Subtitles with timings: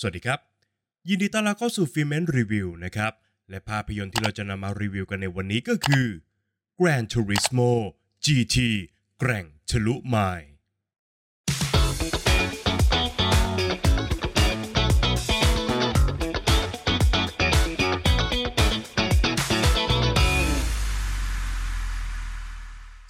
[0.00, 0.40] สวัสดีครับ
[1.08, 3.12] ยินดีต้อนรับเข้าสู่ฟิเมนรีวิวนะครับ
[3.50, 6.06] และภาพยนตร์ที่เราจะนำมารีวิวกันในวันนี้ก็คือ
[6.78, 7.70] Gran Turismo
[8.24, 8.56] GT
[9.18, 10.50] แกร่งทะลุไมล์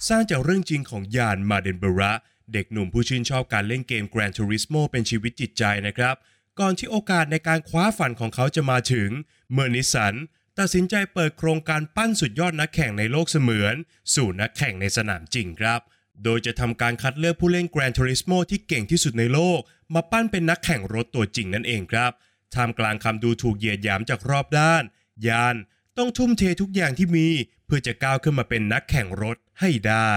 [0.07, 2.13] สร้างจากเรื่องจริงของยานมาเดนเบระ
[2.53, 6.17] เด็กหนุ่มผู้ชื่นชอบการเล่นเกม Gran Turismo เป็นชีวิตจิตใจนะครับ
[6.59, 9.09] ก่อนที่โอกาสในการคว้าฝันของเขาจะมาถึง
[9.51, 10.13] เมื่อนิสัน
[10.59, 13.75] ตัดสินใจเปิดโครงการปั้นสุดยอดนักแข่งในโลกเสมือน
[14.15, 15.79] สู่นักแข่งในสนามจริงครับ
[16.23, 19.59] โดยจะทำการคัดเลือกผู้เล่น Gran Turismo ที่เก่งที่สุดในโลก
[19.93, 22.11] มาปั้นเป็นนักแข่งรถตัวจริงนั่นเองครับ
[22.53, 24.83] ท่ามกลางคำดูถูกเหยียดหยามจากรอบด้าน
[25.27, 25.55] ยาน
[25.97, 27.27] ต้องทุ่มเททุกอย่างที่มี
[27.65, 30.13] เพื่อจะก้าวขึ้นมาเป็นนักแข่งรถให้ได้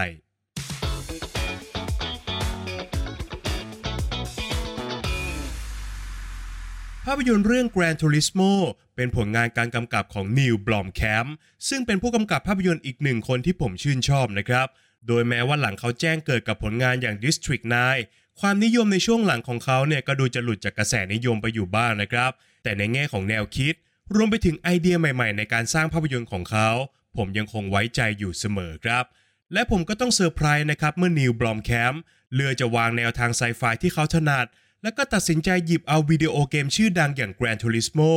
[7.06, 8.52] ภาพยนตร์เรื่อง Gran Turismo
[8.96, 11.26] เป็นผลงานการกำกับของนิวบลอมแคม
[11.68, 14.66] ซึ่งเป็นผู้กำกับภาพยนตร์อีกหนึ่งคนที่ผมชื่นชอบนะครับ
[15.06, 17.64] โดยแม้ว่าหลังเขาแจ้งเกิดกับผลงานอย่าง District
[18.04, 22.30] 9 ความนิยมในช่วงหลังของเขาเนี่ยก็ดูจะหลุดจากกระแสนิยมไปอยู่บ้างนะครับ
[22.62, 23.74] แต่ในแง่ของแนวคิด
[24.14, 26.68] รวมไปถึงไอเดียใหม่ๆ ในการสร้างภาพยนตร์ของเขา
[27.16, 29.04] ผมยังคงไว้ใจอยู่เสมอครับ
[29.52, 31.94] และผมก็ต้องเซอร์ไพรส์นะครับเมื่อ Neill Blomkamp
[32.34, 34.46] เลือกจะวางแนวทางไซไฟที่เขาถนัด
[34.82, 38.10] แล้วก็ตัดสินใจหยิบเอาวิดีโอเกมชื่อดังอย่าง Gran Turismo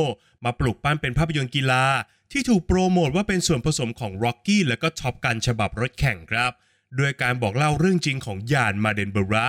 [0.44, 1.84] มาปลุกปั้นเป็นภาพยนตร์กีฬา
[2.32, 6.52] ที่ถูกโปรโมทว่าเป็นส่วนผสมของ Rocky และก็ Top Gun ฉบับรถแข่งครับ
[6.98, 9.46] ด้วยการบอกเล่าเรื่องจริงของ Jann Mardenborough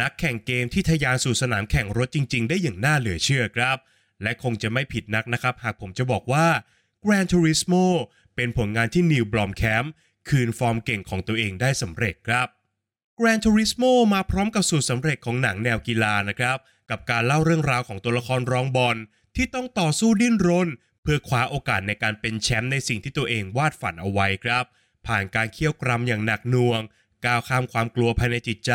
[0.00, 3.76] นักแข่งเกมที่ทะยานสู่สนามแข่งรถจริง ๆ ได้อย่างน่าเหลือเชื่อครับ
[4.22, 6.46] และคงจะไม่ผิดนักนะครับ หากผมจะบอกว่า
[7.04, 7.84] Gran Turismo
[8.36, 9.84] เป็นผลงานที่นิวบลอมแคม
[10.28, 12.48] คืนฟอร์มเก่งของตัวเองได้สำเร็จครับ
[13.20, 16.58] Gran Turismo มาพร้อมกับสูตรสำเร็จของหนังแนวกีฬานะครับ
[16.90, 18.96] กับการเล่าเรื่องราวของตัวละครรองบอล
[19.36, 20.68] ที่ต้องต่อสู้ดิ้นรน
[21.02, 24.64] เพื่อคว้าโอกาสในการเป็นแชมป์ในสิ่งที่ตัวเองวาดฝันเอาไว้ครับ
[25.06, 26.80] ผ่านการเคี่ยวกรำอย่างหนักหน่วง
[27.24, 28.72] ก้าวข้ามความกลัวภายในจิตใจ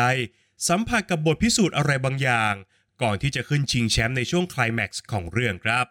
[0.68, 2.54] สัมผัสกับบทพิสูจน์อะไรบางอย่าง
[3.02, 5.86] ก่อนที่จะขึ้นชิงแชมป์ในช่วงคลแม็กซ์ของเรื่องครับ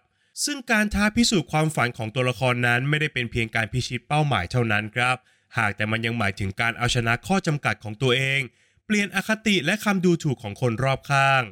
[0.46, 5.18] ซึ่งการท้าพิสูจน์ความฝันของตัวละครนั้นไม่ได้เป็นเพียงการพิชิตเป้าหมายเท่านั้นครับ
[5.58, 8.42] หากแต่มันยังหมายถึงการเอาชนะข้อจำกัดของตัวเอง
[8.86, 11.44] เปลี่ยนอคติและคำดูถูกของคนรอบข้าง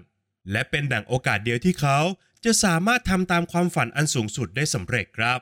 [0.52, 2.00] และเป็นดั่งโอกาสเดียวที่เขา
[2.46, 5.40] จะสามารถทำตามความฝันอันสูงสุดได้สำเร็จครับ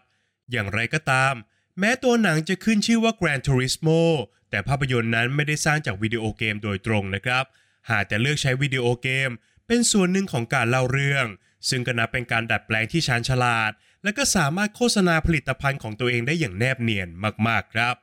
[0.52, 1.34] อย่างไรก็ตาม
[1.80, 4.02] แม้ตัวหนังจะขึ้นชื่อว่า Gran Turismo
[4.50, 7.46] แต่ภาพยนตร์นั้นไม่ได้สร้างจากวิดีโอเกมโดยตรงนะครับ
[7.90, 9.30] หากแต่เลือกใช้วิดีโอเกม
[9.68, 11.26] เป็นส่วนหนึ่งของการเล่าเรื่อง
[11.70, 13.72] ซึ่งก็นับเป็นการดัดแปลงที่ชาญฉลาด
[14.04, 17.10] และก็สามารถโฆษณาผลิตภัณฑ์ของตัวเองได้อย่างแนบเนียน
[17.48, 17.96] มากๆครับ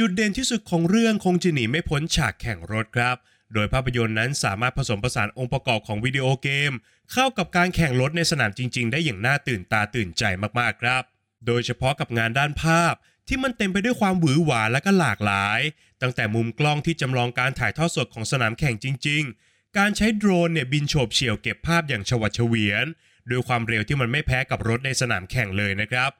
[0.00, 3.16] จุดเด่นที่สุดของเรื่องคงจะหนีไม่พ้นฉากแข่งรถครับ
[3.54, 6.72] โดยภาพยนตร์นั้นสามารถผสมผสานองค์ประกอบของวิดีโอเกม
[7.12, 10.22] เข้ากับการแข่งรถในสนามจริง ๆ ได้อย่างน่าตื่นตาตื่นใจ
[10.58, 11.02] มากๆครับ
[11.46, 12.94] โดยเฉพาะกับงานด้านภาพ
[13.28, 15.60] ที่มันเต็มไปด้วยความหวือหวาและก็หลากหลาย
[16.02, 22.86] ตั้งแต่มุมกล้องที่จำลองการถ่ายทอดสดของสนามแข่งจริง ๆ การใช้โดรนเนี่ยบินโฉบเฉี่ยวเก็บภาพอย่างฉวัดเฉวียน
[23.30, 26.10] ด้วยความเร็วที่มันไม่แพ้กับรถในสนามแข่งเลยนะครับ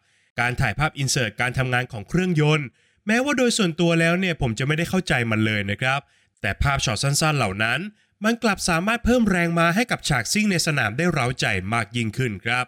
[0.41, 2.67] การถ่ายภาพอินเสิร์ตการทำงานของเครื่องยนต์
[3.07, 6.01] แม้ว่าโดยส่วนตัวแล้วเนี่ยผมจะไม่ได้เข้าใจมันเลยนะครับ
[6.41, 7.81] แต่ภาพช็อตสั้นๆเหล่านั้น
[8.25, 12.67] มันกลับสามารถเพิ่มแรงมาให้กับฉากซิ่งในสนามได้เร้าใจมากยิ่งขึ้นครับ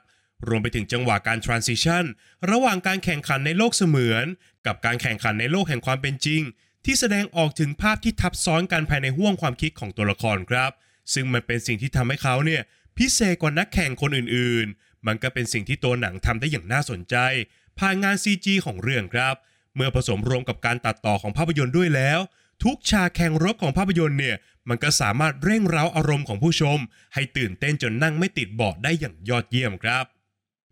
[0.49, 2.05] รวมไปถึงจังหวะการ transition
[2.51, 4.27] ระหว่างการแข่งขันในโลกเสมือน
[4.67, 6.43] กับการแข่งขันในโลกแห่งความเป็นจริง
[6.85, 10.71] ที่แสดงออกถึงภาพที่ทับซ้อนกันภายในห้วงความคิดของตัวละครครับ
[11.15, 12.63] ซึ่งมันเป็นสิ่งที่ทำให้เขาเนี่ย
[12.99, 17.17] พิเศษกว่านักแข่งคนอื่นๆ มันก็เป็นสิ่งที่ตัวหนังทำได้อย่างน่าสนใจ
[17.79, 19.35] ผ่านงาน CG ของเรื่องครับ
[19.79, 22.19] เมื่อผสมรวมกับการตัดต่อของภาพยนตร์ด้วยแล้ว
[22.65, 24.37] ทุกฉากแข่งรถของภาพยนตร์เนี่ย
[24.69, 26.79] มันก็สามารถเร่งเร้าอารมณ์ของผู้ชม
[27.15, 30.05] ให้ตื่นเต้นจนนั่งไม่ติดเบาะได้อย่างยอดเยี่ยมครับ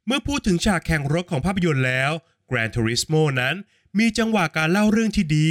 [0.06, 2.10] เมื่อพูดถึงฉากแข่งรถของภาพยนตร์แล้ว
[2.50, 3.54] Gran Turismo นั้น
[3.98, 5.48] มีจังหวะการเล่าเรื่องที่ดี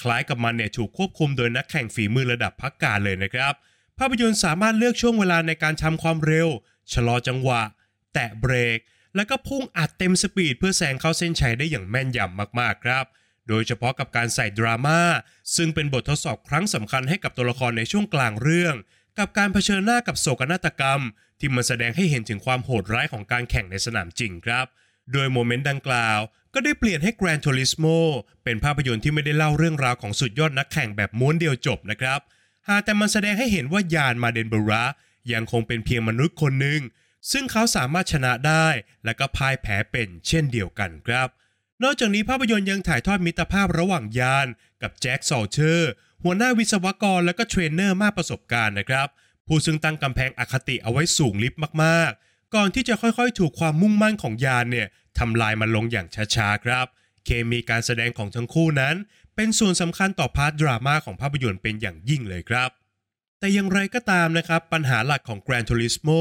[0.00, 3.54] คล้ายกับมันเนี่ยถูกควบคุมโดยนักแข่งฝีมือระดับพักการเลยนะครับ
[3.98, 6.48] ภาพยนตร์สามารถเลือกช่วงเวลาในการทำความเร็ว
[6.92, 7.60] ชะลอจังหวะ
[8.14, 8.78] แตะเบรก
[9.16, 13.04] แล้วก็พุ่งอัดเต็มสปีดเพื่อแซงเข้าเส้นชัยได้อย่างแม่นยำมากๆครับ
[13.48, 15.00] โดยเฉพาะกับการใส่ดราม่า
[15.56, 18.74] ซึ่งเป็นบททดสอบครั้งสำคัญให้กับตัวละครในช่วงกลางเรื่อง
[19.18, 21.00] กับการเผชิญหน้ากับโศกนาฏกรรม
[21.38, 24.66] ที่มันแสดงให้เห็นถึงความโหดร้ายของการแข่งในสนามจริงครับ
[25.12, 26.18] โดยโมเมนต์ดังกล่าว
[26.54, 27.96] ก็ได้เปลี่ยนให้ Gran Turismo
[28.44, 32.20] เป็นภาพยนตร์ที่ไม่ได้เล่าเรื่องราวของสุดยอดนักแข่งแบบม้วนเดียวจบนะครับ
[32.68, 34.84] หากแต่มันแสดงให้เห็นว่ายานมาเดนเบระ
[35.32, 36.80] ยังคงเป็นเพียงมนุษย์คนหนึ่ง
[37.32, 38.68] ซึ่งเขาสามารถชนะได้
[39.04, 41.28] และก็พ่ายแพ้เป็นเช่นเดียวกันครับ
[41.82, 44.46] นอกจากนี้ภาพยนตร์ยังถ่ายทอดมิตรภาพระหว่าง Jann
[44.82, 45.90] กับ Jack Salter
[46.24, 49.08] หัวหน้าวิศวกรและก็เทรนเนอร์มากประสบการณ์นะครับ
[49.46, 54.88] ผู้ซึ่งตั้งกำแพงอคติเอาไว้สูงลิฟต์มากๆ ก่อนที่จะค่อยๆ ถูกความมุ่งมั่นของ Jann เนี่ย
[55.18, 56.86] ทำลายมันลงอย่างช้าๆครับ
[57.24, 58.94] เคมีการแสดงของทั้งคู่นั้น
[59.36, 62.70] เป็นส่วนสำคัญต่อ part ดราม่าของภาพยนตร์เป็นอย่างยิ่งเลยครับ
[63.38, 66.20] แต่อย่างไรก็ตามนะครับ ปัญหาหลักของ Gran Turismo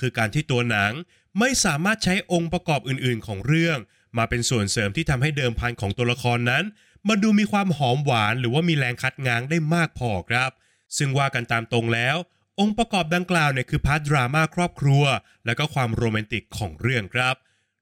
[0.00, 0.92] คือการที่ตัวหนัง
[1.38, 3.78] ไม่สามารถใช้องค์ประกอบอื่นๆ ของเรื่อง
[4.18, 6.64] มาเป็นส่วนเสริมที่ทำให้เดิมพันของตัวละครนั้น
[7.08, 10.50] มาดูมีความหอมหวานหรือว่ามีแรงคัดง้างได้มากพอครับ
[10.96, 12.16] ซึ่งว่ากันตามตรงแล้ว
[12.60, 15.04] องค์ประกอบดังกล่าวเนี่ยคือ part ดราม่าครอบครัว
[15.46, 17.34] และก็ความโรแมนติกของเรื่องครับ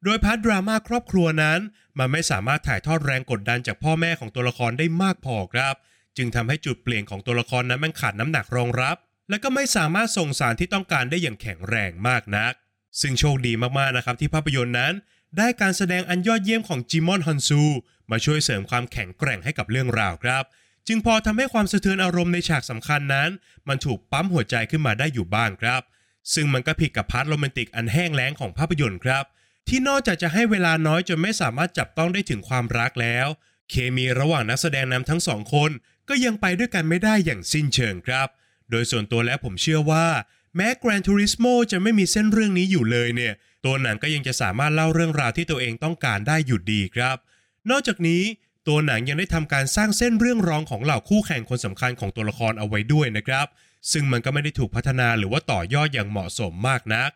[0.04, 1.60] โดย part ดราม่าครอบครัวนั้น
[1.98, 5.74] มันไม่สามารถถ่ายทอดแรงกดดันจากพ่อแม่ของตัวละครได้มากพอครับ
[6.16, 8.96] จึงทำให้จุดเปลี่ยนของตัวละครนั้นมันขาดน้ำหนักรองรับ
[9.30, 12.52] และก็ไม่สามารถส่งสารที่ต้องการได้อย่างแข็งแรงมากนัก
[13.00, 14.92] ซึ่งโชคดีมากๆนะครับที่ภาพยนตร์นั้น
[15.36, 17.62] ได้การแสดงอันยอดเยี่ยมของ Djimon Hounsou
[18.10, 20.44] มาช่วยเสริมความแข็งแกร่งให้กับเรื่องราวครับ
[20.86, 23.30] จึงพอทำให้ความสะเทือนอารมณ์ในฉากสำคัญนั้น
[23.68, 25.82] มันถูกปั๊มหัวใจขึ้นมาได้อยู่บ้างครับ
[26.34, 29.24] ซึ่งมันก็ผิดกับ part โรแมนติกอันแห้งแล้งของภาพยนตร์ครับ
[29.68, 33.26] ที่นอกจากจะให้เวลาน้อยจนไม่สามารถจับต้องได้ถึงความรักแล้ว
[33.70, 35.70] เคมีระหว่างนักแสดงนำทั้งสองคน
[36.08, 38.28] ก็ยังไปด้วยกันไม่ได้อย่างสิ้นเชิงครับ
[38.70, 40.06] โดยส่วนตัวแล้วผมเชื่อว่า
[40.56, 47.16] แม้ Gran Turismo จะไม่มีเส้นเรื่องนี้อยู่เลยเนี่ย ตัวหนังก็ยังจะสามารถเล่าเรื่องราวที่ตัวเองต้องการได้อยู่ดีครับ
[47.70, 48.22] นอกจากนี้
[48.68, 53.46] ตัวหนังยังได้ทำการสร้างเส้นเรื่องรองของเหล่าคู่แข่งคนสำคัญของตัวละครเอาไว้ด้วยนะครับ
[53.92, 57.10] ซึ่งมันก็ไม่ได้ถูกพัฒนาหรือว่าต่อยอดอย่างเหมาะสมมากนัก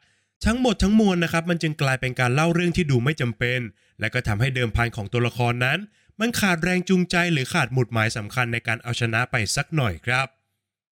[0.45, 3.61] ทั้งหมดทั้งมวลนะครับมันจึงกลายเป็นการเล่าเรื่องที่ดูไม่จำเป็น
[4.01, 5.79] และก็ทำให้เดิมพันของตัวละครนั้น
[6.21, 10.27] มันขาดแรงจูงใจหรือขาดหมุดหมายสำคัญในการเอาชนะไปสักหน่อยครับ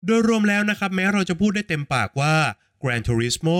[0.06, 2.34] โดยรวมแล้วนะครับแม้เราจะพูดได้เต็มปากว่า
[2.82, 3.58] Gran Turismo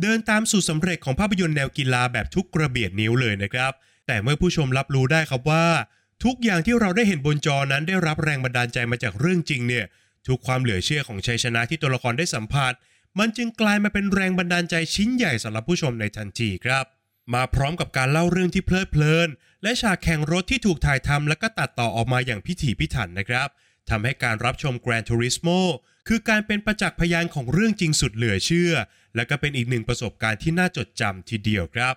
[0.00, 3.72] เดินตามสูตรสำเร็จของภาพยนตร์แนวกีฬาแบบทุกกระเบียดนิ้วเลยนะครับ
[4.06, 5.66] แต่เมื่อผู้ชมรับรู้ได้ครับว่า
[6.24, 9.86] ทุกอย่างที่เราได้เห็นบนจอนั้นได้รับแรงบันดาลใจมาจากเรื่องจริงเนี่ย
[10.28, 12.72] ทุกความเหลือเชื่อของชัยชนะที่ตัวละครได้สัมผัส
[13.18, 16.84] มันจึงกลายมาเป็นแรงบันดาลใจชิ้นใหญ่สำหรับผู้ชมในทันทีครับ
[17.34, 19.28] มาพร้อมกับการเล่าเรื่องที่เพลิดเพลิน
[19.62, 23.48] และฉากแข่งรถที่ถูกถ่ายทำและก็ตัดต่อออกมาอย่างพิถีพิถันนะครับ
[23.90, 25.58] ทำให้การรับชม Gran Turismo
[26.08, 28.72] คือการเป็นประจักษ์พยานของเรื่องจริงสุดเหลือเชื่อ
[29.16, 31.94] และก็เป็นอีกหนึ่งประสบการณ์ที่น่าจดจำทีเดียวครับ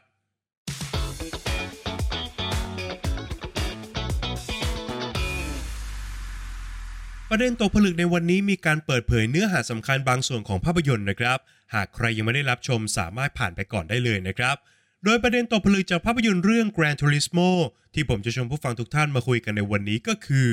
[7.29, 11.39] ประเด็นตกผลึกในวันนี้มีการเปิดเผยเนื้อหาสำคัญบางส่วนของภาพยนตร์นะครับ
[11.73, 14.57] หากใครยังไม่ได้รับชมสามารถผ่านไปก่อนได้เลยนะครับ
[15.03, 17.49] โดยประเด็นตกผลึกจากภาพยนตร์เรื่อง Gran Turismo
[17.93, 20.51] ที่ผมจะชวนผู้ฟังทุกท่านมาคุยกันในวันนี้ก็คือ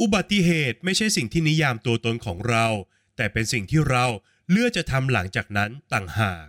[0.00, 2.66] อุบัติเหตุไม่ใช่สิ่งที่นิยามตัวตนของเรา
[3.16, 4.04] แต่เป็นสิ่งที่เรา
[4.50, 6.46] เลือกจะทำหลังจากนั้นต่างหาก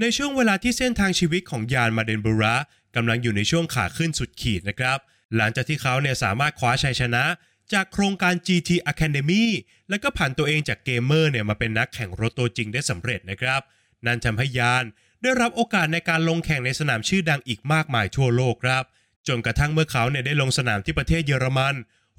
[0.00, 2.56] ในช่วงเวลาที่เส้นทางชีวิตของยานมาเดนบูระ
[2.96, 4.98] กำลังอยู่ในช่วงขาขึ้นสุดขีดนะครับ
[5.36, 7.24] หลังจากที่เขาเนี่ยสามารถคว้าชัยชนะ
[7.72, 9.44] จากโครงการ GT Academy
[9.88, 13.60] และก็ผ่านตัวเองจากเกมเมอร์เนี่ยมาเป็นนักแข่งรถตัวจริงได้สำเร็จนะครับ
[14.06, 14.84] นั่นทำให้ยาน
[15.24, 18.84] ได้รับโอกาสในการลงแข่งในสนามชื่อดังอีกมากมายทั่วโลกครับ
[19.28, 21.74] จนกระทั่งเมื่อเขาเนี่ยได้ลงสนามที่ประเทศเยอรมัน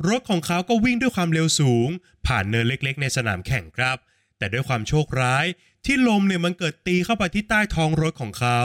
[0.07, 1.90] รถของเขาก็วิ่งด้วยความเร็วสูง
[2.28, 3.98] ผ่านเนินเล็กๆ ในสนามแข่งครับ
[4.38, 5.46] แต่ด้วยความโชคร้าย
[5.86, 8.60] ที่ลมเนี่ยมันเกิดตีเข้าไปที่ใต้ท้องรถของเขา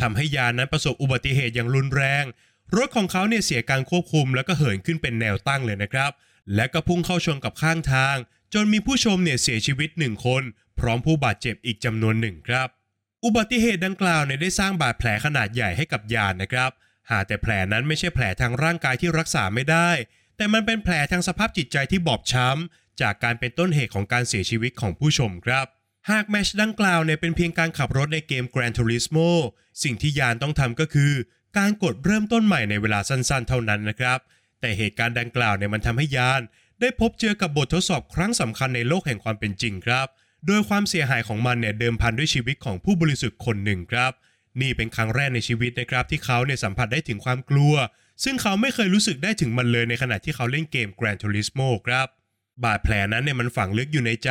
[0.00, 2.24] ทำให้ยานนั้นประสบอุบัติเหตุอย่างรุนแรง
[2.76, 6.10] รถของเขาเนี่ยเสียการควบคุมแล้วก็เหินขึ้นเป็นแนวตั้งเลยนะครับ
[6.54, 8.16] และก็พุ่งเข้าชนกับข้างทาง
[8.54, 10.42] จนมีผู้ชมเนี่ยเสียชีวิตหนึ่งคน
[10.78, 12.68] พร้อมผู้บาดเจ็บอีกจำนวนหนึ่งครับ
[13.24, 16.70] อุบัติเหตุดังกล่าวเนี่ยได้สร้างบาดแผลขนาดใหญ่ให้กับยานนะครับ
[17.10, 19.90] หากแต่แผลนั้นไม่ใช่แผลทางร่างกายที่รักษาไม่ได้
[20.36, 25.66] แต่มันเป็นแผลทางสภาพจิตใจที่บอบช้ำ จากการเป็นต้นเหตุของการเสียชีวิตของผู้ชมครับ
[26.10, 29.28] หากแมชดังกล่าวเนี่ยเป็นเพียงการขับรถในเกม Gran Turismo
[29.82, 31.12] สิ่งที่ยานต้องทำก็คือ
[31.58, 34.18] การกดเริ่มต้นใหม่ในเวลาสั้นๆ เท่านั้นนะครับ
[34.60, 36.42] แต่เหตุการณ์ดังกล่าวเนี่ยมันทำให้ยาน
[36.80, 40.06] ได้พบเจอกับบททดสอบครั้งสำคัญในโลกแห่งความเป็นจริงครับ
[40.46, 44.12] โดยความเสียหายของมันเนี่ยเดิมพันด้วยชีวิตของผู้บริสุทธิ์คนหนึ่งครับ
[44.60, 47.74] นี่เป็นครั้งแรกในชีวิตนะครับที่เขาเนี่ยสัมผัสได้ถึงความกลัว
[48.24, 52.06] ซึ่งเขาไม่เคยรู้สึกได้ถึงมันเลยในขณะที่เขาเล่นเกม Gran Turismo ครับ
[52.64, 54.30] บาดแผลนั้นเนี่ยมันฝังลึกอยู่ในใจ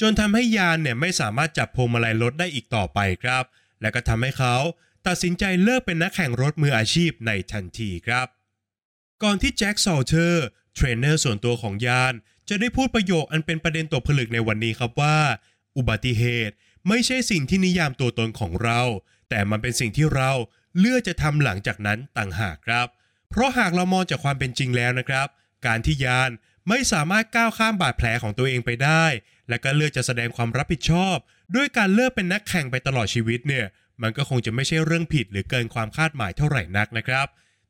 [0.00, 3.44] จนทำให้ยานเนี่ยไม่สามารถจับพวงมาลัยรถได้อีกต่อไปครับ
[3.80, 4.56] และก็ทำให้เขา
[5.06, 8.26] ตัดสินใจเลิกเป็นนักแข่งรถมืออาชีพในทันทีครับ
[9.22, 12.14] ก่อนที่แจ็คซอลเทอร์เทรนเนอร์ส่วนตัวของยาน
[12.48, 15.18] จะได้พูดประโยคอันเป็นประเด็นตกผลึกในวันนี้ครับว่า
[15.76, 16.54] อุบัติเหตุ
[16.88, 18.80] ไม่ใช่สิ่งที่นิยามตัวตนของเรา
[19.30, 20.30] แต่มันเป็นสิ่งที่เรา
[20.78, 22.86] เลือกจะทำหลังจากนั้นต่างหากครับ
[23.30, 25.26] เพราะหากเรามองจากความเป็นจริงแล้วนะครับ
[25.66, 26.30] การที่ยาน
[26.68, 29.04] ไม่สามารถก้าวข้ามบาดแผลของตัวเองไปได้
[29.48, 31.16] และก็เลือกจะแสดงความรับผิดชอบ
[31.54, 33.66] ด้วยการเลิกเป็นนักแข่งไปตลอดชีวิตเนี่ย
[34.02, 37.26] มันก็คงจะไม่ใช่เรื่องผิดหรือเกินความคาดหมายเท่าไหร่นักนะครับ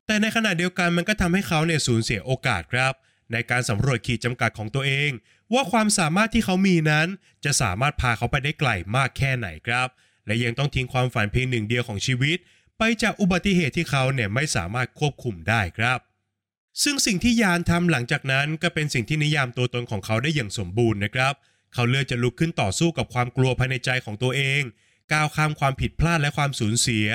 [0.07, 2.93] แต่ในขณะเดียวกันมันก็ทำให้เขาเนี่ยสูญเสียโอกาสครับ
[3.33, 5.11] ในการสำรวจขีดจำกัดของตัวเอง
[5.55, 7.07] ว่าความสามารถที่เขามีนั้น
[7.45, 9.89] จะสามารถพาเขาไปได้ไกลมากแค่ไหนครับ
[10.27, 12.39] และยังต้องทิ้งความฝันเพียงหนึ่งเดียวของชีวิต
[12.79, 15.99] ไปจากอุบัติเหตุที่เขาเนี่ยไม่สามารถควบคุมได้ครับ
[16.83, 21.35] ซึ่งสิ่งที่ยานทำหลังจากนั้นก็เป็นสิ่งที่นิยามตัวตนของเขาได้อย่างสมบูรณ์นะครับ
[21.75, 24.63] เขาเลือกจะลุกขึ้นต่อสู้กับความกลัวภายในใจของตัวเอง
[25.13, 27.09] ก้าวข้ามความผิดพลาดและความสูญเสีย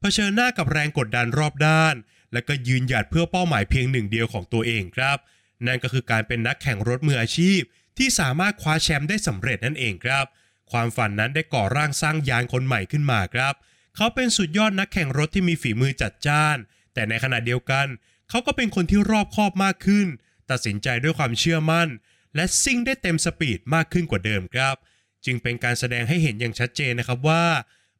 [0.00, 1.94] เผชิญหน้ากับแรงกดดันรอบด้าน
[2.32, 5.18] และก็ยืนหยัดเพื่อเป้าหมายเพียงหนึ่งเดียวของตัวเองครับ
[5.66, 7.60] นั่นก็คือการเป็นนักแข่งรถมืออาชีพ
[7.98, 10.26] ที่สามารถคว้าแชมป์ได้สำเร็จนั่นเองครับ
[10.70, 13.54] ความฝันนั้นได้ก่อร่างสร้างยานคนใหม่ขึ้นมาครับ
[13.96, 16.56] เขาเป็นสุดยอดนักแข่งรถที่มีฝีมือจัดจ้าน
[16.94, 17.86] แต่ในขณะเดียวกัน
[18.30, 20.06] เขาก็เป็นคนที่รอบคอบมากขึ้น
[20.50, 21.88] ตัดสินใจด้วยความเชื่อมั่น
[22.34, 24.76] และซิ่งได้เต็มสปีดมากขึ้นกว่าเดิมครับ
[25.24, 27.44] จึงเป็นการแสดงให้เห็นอย่างชัดเจนนะครับว่า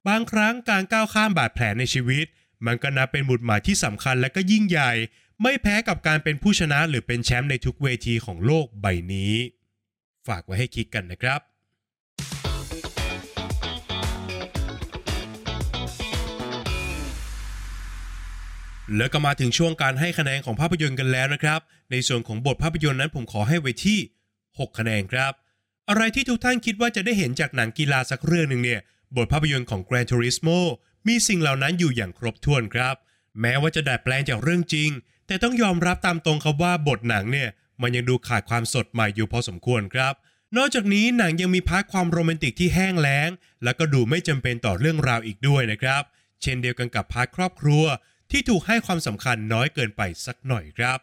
[0.09, 2.27] บางครั้งการก้าวข้ามบาดแผลในชีวิต
[2.67, 4.93] มันก็นับเป็นบุตรหมายที่สำคัญและก็ยิ่งใหญ่
[5.43, 9.35] ไม่แพ้กับการเป็นผู้ชนะหรือเป็นแชมป์ในทุกเวทีของโลกใบนี้
[10.27, 11.41] ฝากไว้ให้คิดกันนะครับ
[18.97, 21.61] แล้วก็มาถึงช่วงการให้คะแนนของภาพยนตร์กันแล้วนะครับ
[21.91, 23.99] ในส่วนของบทภาพยนตร์นั้นผมขอให้ไว้ที่
[24.41, 25.33] 6 คะแนนครับ
[25.89, 28.81] อะไรที่ทุกท่านคิดว่าจะได้เห็นจากหนังกีฬาสักเรื่องหนึ่งเนี่ย
[29.17, 30.59] บทภาพยนตร์ของ Gran Turismo
[31.09, 32.97] มีสิ่งเหล่านั้นอยู่อย่างครบถ้วนครับ
[33.41, 34.91] แม้ว่าจะดัดแปลงจากเรื่องจริง
[35.27, 37.49] แต่ต้องยอมรับตามตรงครับว่าบทหนังเนี่ย
[37.83, 40.15] มันยังดูขาดความสดใหม่อยู่พอสมควรครับ
[40.57, 43.31] นอกจากนี้หนังยังมี part ความโรแมนติกที่แห้งแล้ง
[43.65, 46.03] แล้วก็ดูไม่จำเป็นต่อเรื่องราวอีกด้วยนะครับ
[46.43, 47.85] เช่นเดียวกันกับ part ครอบครัว
[48.31, 50.99] ที่ถูกให้ความสำคัญน้อยเกินไปสักหน่อยครับ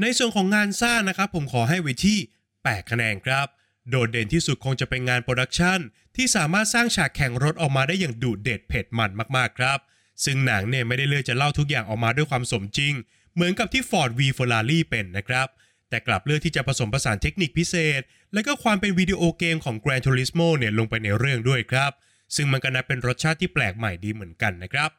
[0.00, 2.18] ในส่วนของงานสร้างนะครับ ผมขอให้ไว้ที่
[2.56, 3.46] 8คะแนนครับ
[3.90, 5.78] โดดเด่นที่สุดคงจะเป็นงาน production
[6.16, 9.78] ที่สามารถสร้างฉากแข่งรถออกมาได้อย่างดุเด็ดเผ็ดมันมากๆครับ
[10.24, 12.94] ซึ่งหนังเนี่ยไม่ได้เลือกจะเล่าทุกอย่างออกมาด้วยความสมจริง
[13.34, 15.48] เหมือนกับที่ Ford V Ferrari เป็นนะครับ
[15.88, 18.00] แต่กลับเลือกที่จะผสมผสานเทคนิคพิเศษ
[18.32, 21.92] และก็ความเป็นวิดีโอเกมของ Gran Turismo เนี่ยลงไปในเรื่องด้วยครับ
[22.36, 24.90] ซึ่งมันก็นับเป็นรสชาติที่แปลกใหม่ดีเหมือนกันนะครับ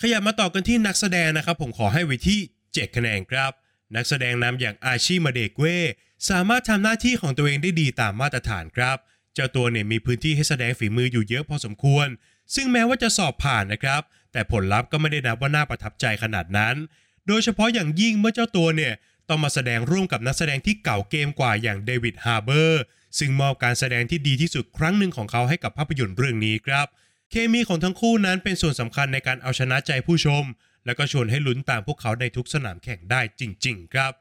[0.00, 3.52] ขยับมาต่อกันที่นักแสดงนะครับ ผมขอให้ไว้ที่ 7 คะแนนครับ
[3.96, 5.64] นักแสดงนำอย่างอาร์ชี มาเดกเว
[6.30, 8.96] สามารถทำหน้าที่ของตัวเองได้ดีตามมาตรฐานครับ
[9.34, 12.06] เจ้าตัวเนี่ยมีพื้นที่ให้แสดงฝีมืออยู่เยอะพอสมควร
[12.54, 14.02] ซึ่งแม้ว่าจะสอบผ่านนะครับ
[14.32, 16.76] แต่ผลลัพธ์ก็ไม่ได้นับว่าน่าประทับใจขนาดนั้น
[17.26, 18.94] โดยเฉพาะอย่างยิ่งเมื่อเจ้าตัวเนี่ย
[19.28, 22.82] ต้องมาแสดงร่วมกับนักแสดงที่เก่าเกมกว่าอย่างเดวิดฮาร์เบอร์
[23.18, 26.86] ซึ่งมอบการแสดงที่ดีที่สุดครั้งหนึ่งของเขาให้กับภาพยนตร์เรื่องนี้ครับ
[27.30, 30.44] เคมีของทั้งคู่นั้นเป็นส่วนสำคัญในการเอาชนะใจผู้ชม
[30.86, 34.12] แล้วก็ชวนให้ลุ้นตามพวกเขาในทุกสนามแข่งได้จริง ๆ ครับ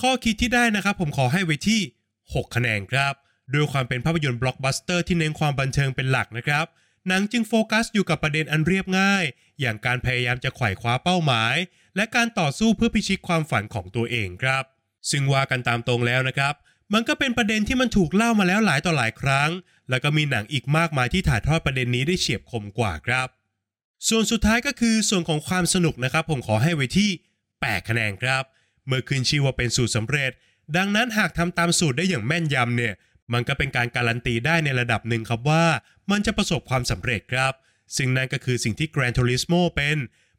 [0.00, 1.80] ข้อคิดที่ได้นะครับผมขอให้ไว้ที่
[2.18, 3.14] 6 คะแนนครับ
[3.52, 6.66] โดยความเป็นภาพยนตร์บล็อกบัสเตอร์ที่เน้นความบันเทิงเป็นหลักนะครับ
[7.08, 9.24] หนังจึงโฟกัสอยู่กับประเด็นอันเรียบง่าย
[9.60, 11.54] อย่างการพยายามจะไขว่คว้าเป้าหมาย
[11.96, 14.64] และการต่อสู้เพื่อพิชิตความฝันของตัวเองครับ
[15.10, 16.54] ซึ่งว่ากันตามตรงแล้วนะครับ
[16.94, 19.50] มันก็เป็นประเด็นที่มันถูกเล่ามาแล้วหลายต่อหลายครั้ง
[19.90, 23.28] แล้วก็มีหนังอีกมากมายที่ถ่ายทอดประเด็นนี้ได้เฉียบคมกว่าครับ
[24.08, 27.10] ส่วนสุดท้ายก็คือส่วนของความสนุกนะครับ ผมขอให้ไว้ที่
[27.50, 28.44] 8คะแนนครับ
[28.86, 30.32] เมื่อขึ้นชื่อว่าเป็นสูตรสำเร็จ
[30.76, 32.94] ดังนั้นหากทำตามสูตรได้อย่างแม่นยำเนี่ย
[33.32, 35.64] มันก็เป็นการการันตีได้ในระดับหนึ่งครับว่า
[36.10, 37.52] มันจะประสบความสำเร็จครับ
[37.96, 39.96] ซึ่งนั่นก็คือสิ่งที่ Gran Turismo เป็น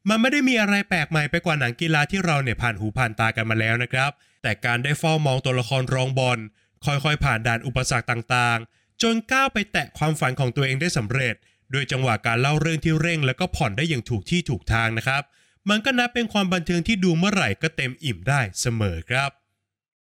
[0.10, 4.12] มันไม่ได้มีอะไรแปลกใหม่ไปกว่าหนังกีฬาที่เราเนี่ยผ่านหูผ่านตากันมาแล้วนะครับ
[4.44, 6.40] แต่การได้เฝ้ามองตัวละครรองบอล
[6.86, 11.36] ค่อยๆ ผ่านด่านอุปสรรคต่างๆ จนก้าวไปแตะความฝันของตัวเองได้สำเร็จ
[11.72, 15.24] โดยจังหวะการเล่าเรื่องที่เร่ง แล้วก็ผ่อนได้อย่างถูกที่ถูกทางนะครับ
[15.70, 19.30] มันก็นับเป็นความบันเทิงที่ดูเมื่อไหร่ก็เต็มอิ่มได้เสมอครับ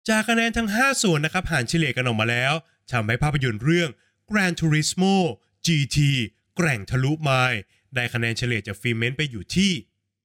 [0.10, 2.54] จากคะแนนทั้ง 5 ส่วนนะครับหารเฉลี่ยกันออกมาแล้ว
[2.92, 3.90] ทำให้ภาพยนตร์เรื่อง
[4.30, 5.16] Gran Turismo
[5.66, 5.98] GT
[6.56, 7.60] แกร่งทะลุไมล์
[7.96, 9.72] ได้คะแนนเฉลี่ยจากฟิเมนไปอยู่ที่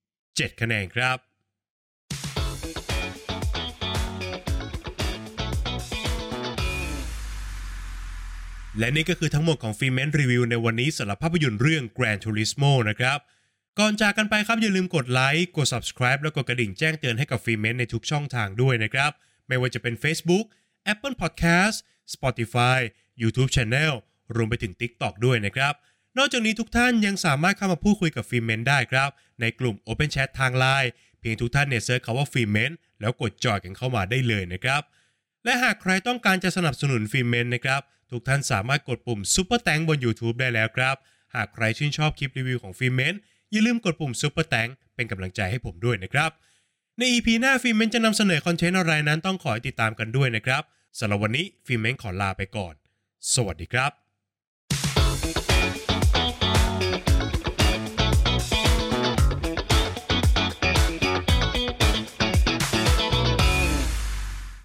[0.05, 1.19] 7 คะแนนครับ
[8.79, 13.19] และนี่ก็คือทั้งหมดของฟิเมนรีวิวในวันนี้สำหรับภาพยนตร์เรื่อง Gran Turismo นะครับ
[13.79, 19.11] ก่อนจากกันไปครับอย่าลืมกดไลค์กด subscribe แล้วกดกระดิ่งแจ้งเตือนให้กับฟิเมนในทุกช่องทางด้วยนะครับ
[19.49, 20.47] ไม่ว่าจะเป็น Facebook
[20.93, 21.77] Apple Podcast
[22.15, 22.79] Spotify
[23.23, 23.93] YouTube Channel
[24.37, 25.75] รวมไปถึง TikTok ด้วยนะครับ
[26.19, 32.71] นอกจากนี้ทุกท่านยังสามารถเข้ามาพูดคุยกับ Filmment ได้ครับ ในกลุ่ม Open Chat ทาง Line เพียงทุกท่านเนี่ย search คำว่า Filmment
[33.01, 34.83] แล้วกด join กันเข้ามาได้เลยนะครับ
[35.45, 37.81] และหากใครต้องการจะสนับสนุน Filmment นะครับ
[38.11, 40.97] ทุกท่านสามารถกดปุ่ม Super t a n k บน YouTube ได้แล้วครับ
[41.35, 43.15] หากใครชื่นชอบคลิปรีวิวของ Filmment
[43.51, 46.31] อย่าลืมกดปุ่ม Super t a n k เป็นกำลังใจให้ผมด้วยนะครับ
[46.99, 50.63] ใน EP หน้าฟิเมนจะนำเสนอคอนเทนต์อะไรนั้นต้องขอติดตามกันด้วยนะครับ
[50.99, 52.75] สำหรับวันนี้ฟิเมนขอลาไปก่อน
[53.35, 54.06] สวัสดีครับ
[56.79, 57.16] Bye.